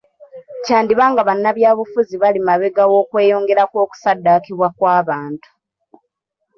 Kyandiba 0.63 1.05
nga 1.11 1.21
bannabyabufuzi 1.27 2.15
bali 2.21 2.39
mabega 2.47 2.83
w'okweyongera 2.91 3.63
kw'okusaddakibwa 3.71 4.67
kw'abantu. 4.77 5.47